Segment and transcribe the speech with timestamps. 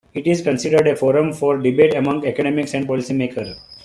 [0.15, 3.55] It is considered a forum for debate among academics and policy makers.